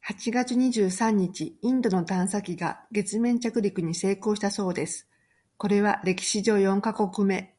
[0.00, 5.06] 八月二十三日、インドの探査機が月面着陸に成功したそうです
[5.56, 7.56] ！（これは歴史上四カ国目！）